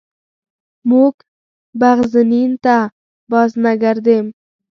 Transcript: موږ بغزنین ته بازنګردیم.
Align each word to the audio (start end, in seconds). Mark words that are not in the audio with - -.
موږ 0.89 1.13
بغزنین 1.79 2.51
ته 2.63 2.77
بازنګردیم. 3.29 4.25